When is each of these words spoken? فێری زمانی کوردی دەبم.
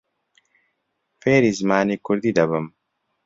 فێری 1.21 1.51
زمانی 1.59 1.97
کوردی 2.05 2.31
دەبم. 2.37 2.65